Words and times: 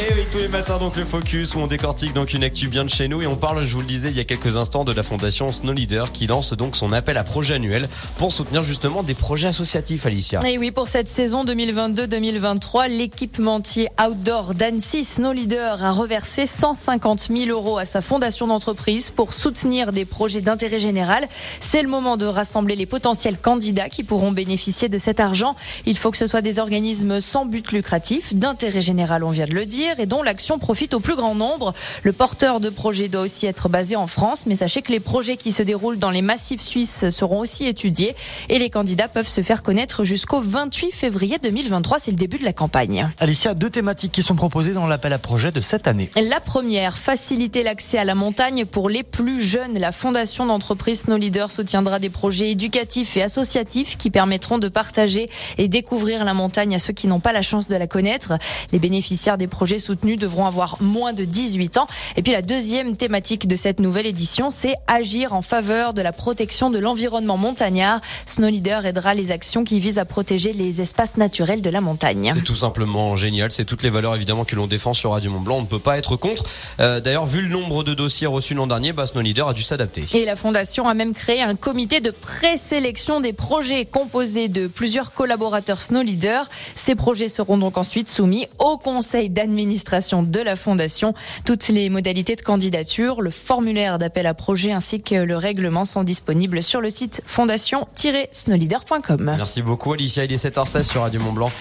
Et 0.00 0.14
oui, 0.14 0.22
tous 0.32 0.38
les 0.38 0.48
matins, 0.48 0.78
donc 0.78 0.96
le 0.96 1.04
focus 1.04 1.54
où 1.54 1.58
on 1.58 1.66
décortique 1.66 2.14
donc 2.14 2.32
une 2.32 2.42
actu 2.42 2.68
bien 2.68 2.84
de 2.84 2.88
chez 2.88 3.06
nous 3.06 3.20
et 3.20 3.26
on 3.26 3.36
parle, 3.36 3.62
je 3.66 3.74
vous 3.74 3.80
le 3.80 3.86
disais 3.86 4.08
il 4.08 4.16
y 4.16 4.20
a 4.20 4.24
quelques 4.24 4.56
instants, 4.56 4.82
de 4.84 4.92
la 4.92 5.02
fondation 5.02 5.52
Snow 5.52 5.74
Leader 5.74 6.10
qui 6.10 6.26
lance 6.26 6.54
donc 6.54 6.74
son 6.74 6.90
appel 6.94 7.18
à 7.18 7.22
projet 7.22 7.54
annuel 7.54 7.86
pour 8.16 8.32
soutenir 8.32 8.62
justement 8.62 9.02
des 9.02 9.12
projets 9.12 9.48
associatifs, 9.48 10.06
Alicia. 10.06 10.40
Et 10.48 10.56
oui, 10.56 10.70
pour 10.70 10.88
cette 10.88 11.10
saison 11.10 11.44
2022-2023, 11.44 12.88
l'équipementier 12.88 13.88
outdoor 14.02 14.54
d'Annecy 14.54 15.04
Snow 15.04 15.34
Leader 15.34 15.84
a 15.84 15.92
reversé 15.92 16.46
150 16.46 17.28
000 17.30 17.50
euros 17.50 17.76
à 17.76 17.84
sa 17.84 18.00
fondation 18.00 18.46
d'entreprise 18.46 19.10
pour 19.10 19.34
soutenir 19.34 19.92
des 19.92 20.06
projets 20.06 20.40
d'intérêt 20.40 20.78
général. 20.78 21.28
C'est 21.60 21.82
le 21.82 21.88
moment 21.88 22.16
de 22.16 22.24
rassembler 22.24 22.74
les 22.74 22.86
potentiels 22.86 23.36
candidats 23.36 23.90
qui 23.90 24.02
pourront 24.02 24.32
bénéficier 24.32 24.88
de 24.88 24.96
cet 24.96 25.20
argent. 25.20 25.56
Il 25.84 25.98
faut 25.98 26.10
que 26.10 26.16
ce 26.16 26.26
soit 26.26 26.40
des 26.40 26.58
organismes 26.58 27.20
sans 27.20 27.44
but 27.44 27.70
lucratif, 27.70 28.32
d'intérêt 28.34 28.80
général, 28.80 29.24
on 29.24 29.30
vient 29.30 29.46
de 29.46 29.52
le 29.52 29.66
dire 29.66 29.89
et 29.98 30.06
dont 30.06 30.22
l'action 30.22 30.58
profite 30.58 30.94
au 30.94 31.00
plus 31.00 31.16
grand 31.16 31.34
nombre. 31.34 31.74
Le 32.02 32.12
porteur 32.12 32.60
de 32.60 32.70
projet 32.70 33.08
doit 33.08 33.22
aussi 33.22 33.46
être 33.46 33.68
basé 33.68 33.96
en 33.96 34.06
France, 34.06 34.46
mais 34.46 34.56
sachez 34.56 34.82
que 34.82 34.92
les 34.92 35.00
projets 35.00 35.36
qui 35.36 35.52
se 35.52 35.62
déroulent 35.62 35.98
dans 35.98 36.10
les 36.10 36.22
massifs 36.22 36.60
suisses 36.60 37.10
seront 37.10 37.40
aussi 37.40 37.66
étudiés 37.66 38.14
et 38.48 38.58
les 38.58 38.70
candidats 38.70 39.08
peuvent 39.08 39.28
se 39.28 39.42
faire 39.42 39.62
connaître 39.62 40.04
jusqu'au 40.04 40.40
28 40.40 40.92
février 40.92 41.38
2023. 41.42 41.98
C'est 41.98 42.10
le 42.10 42.16
début 42.16 42.38
de 42.38 42.44
la 42.44 42.52
campagne. 42.52 43.08
Alicia, 43.18 43.54
deux 43.54 43.70
thématiques 43.70 44.12
qui 44.12 44.22
sont 44.22 44.36
proposées 44.36 44.72
dans 44.72 44.86
l'appel 44.86 45.12
à 45.12 45.18
projet 45.18 45.50
de 45.50 45.60
cette 45.60 45.88
année. 45.88 46.10
La 46.16 46.40
première, 46.40 46.96
faciliter 46.96 47.62
l'accès 47.62 47.98
à 47.98 48.04
la 48.04 48.14
montagne 48.14 48.64
pour 48.64 48.88
les 48.88 49.02
plus 49.02 49.40
jeunes. 49.40 49.78
La 49.78 49.92
fondation 49.92 50.46
d'entreprise 50.46 51.00
Snow 51.00 51.16
Leader 51.16 51.50
soutiendra 51.50 51.98
des 51.98 52.10
projets 52.10 52.50
éducatifs 52.50 53.16
et 53.16 53.22
associatifs 53.22 53.96
qui 53.96 54.10
permettront 54.10 54.58
de 54.58 54.68
partager 54.68 55.28
et 55.58 55.68
découvrir 55.68 56.24
la 56.24 56.34
montagne 56.34 56.74
à 56.74 56.78
ceux 56.78 56.92
qui 56.92 57.06
n'ont 57.08 57.20
pas 57.20 57.32
la 57.32 57.42
chance 57.42 57.66
de 57.66 57.76
la 57.76 57.86
connaître. 57.86 58.34
Les 58.72 58.78
bénéficiaires 58.78 59.38
des 59.38 59.48
projets 59.48 59.78
soutenus 59.80 60.18
devront 60.18 60.46
avoir 60.46 60.76
moins 60.80 61.12
de 61.12 61.24
18 61.24 61.78
ans. 61.78 61.86
Et 62.16 62.22
puis 62.22 62.32
la 62.32 62.42
deuxième 62.42 62.96
thématique 62.96 63.48
de 63.48 63.56
cette 63.56 63.80
nouvelle 63.80 64.06
édition, 64.06 64.50
c'est 64.50 64.74
agir 64.86 65.32
en 65.32 65.42
faveur 65.42 65.94
de 65.94 66.02
la 66.02 66.12
protection 66.12 66.70
de 66.70 66.78
l'environnement 66.78 67.36
montagnard. 67.36 68.00
Snow 68.26 68.48
Leader 68.48 68.86
aidera 68.86 69.14
les 69.14 69.30
actions 69.30 69.64
qui 69.64 69.80
visent 69.80 69.98
à 69.98 70.04
protéger 70.04 70.52
les 70.52 70.80
espaces 70.80 71.16
naturels 71.16 71.62
de 71.62 71.70
la 71.70 71.80
montagne. 71.80 72.32
C'est 72.36 72.44
tout 72.44 72.56
simplement 72.56 73.16
génial. 73.16 73.50
C'est 73.50 73.64
toutes 73.64 73.82
les 73.82 73.90
valeurs 73.90 74.14
évidemment 74.14 74.44
que 74.44 74.56
l'on 74.56 74.66
défend 74.66 74.92
sur 74.92 75.12
Radio 75.12 75.30
Mont 75.30 75.40
Blanc. 75.40 75.56
On 75.58 75.62
ne 75.62 75.66
peut 75.66 75.78
pas 75.78 75.98
être 75.98 76.16
contre. 76.16 76.44
Euh, 76.80 77.00
D'ailleurs, 77.00 77.26
vu 77.26 77.42
le 77.42 77.48
nombre 77.48 77.82
de 77.82 77.94
dossiers 77.94 78.26
reçus 78.26 78.54
l'an 78.54 78.66
dernier, 78.66 78.92
bah, 78.92 79.06
Snow 79.06 79.22
Leader 79.22 79.48
a 79.48 79.52
dû 79.52 79.62
s'adapter. 79.62 80.04
Et 80.12 80.24
la 80.24 80.36
fondation 80.36 80.86
a 80.88 80.94
même 80.94 81.14
créé 81.14 81.42
un 81.42 81.56
comité 81.56 82.00
de 82.00 82.10
présélection 82.10 83.20
des 83.20 83.32
projets 83.32 83.84
composé 83.84 84.48
de 84.48 84.66
plusieurs 84.66 85.12
collaborateurs 85.12 85.82
Snow 85.82 86.02
Leader. 86.02 86.48
Ces 86.74 86.94
projets 86.94 87.28
seront 87.28 87.58
donc 87.58 87.78
ensuite 87.78 88.08
soumis 88.08 88.46
au 88.58 88.76
conseil 88.76 89.30
d'administration 89.30 89.69
de 89.70 90.40
la 90.40 90.56
fondation. 90.56 91.14
Toutes 91.44 91.68
les 91.68 91.90
modalités 91.90 92.34
de 92.36 92.42
candidature, 92.42 93.22
le 93.22 93.30
formulaire 93.30 93.98
d'appel 93.98 94.26
à 94.26 94.34
projet 94.34 94.72
ainsi 94.72 95.00
que 95.00 95.14
le 95.14 95.36
règlement 95.36 95.84
sont 95.84 96.02
disponibles 96.02 96.60
sur 96.62 96.80
le 96.80 96.90
site 96.90 97.22
fondation-snowleader.com. 97.24 99.34
Merci 99.36 99.62
beaucoup 99.62 99.92
Alicia. 99.92 100.24
Il 100.24 100.32
est 100.32 100.44
7h16 100.44 100.82
sur 100.82 101.02
Radio 101.02 101.20
Mont 101.20 101.32
Blanc. 101.32 101.52